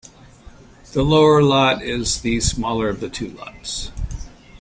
[0.93, 3.91] The Lower Lot is the smaller of the two lots.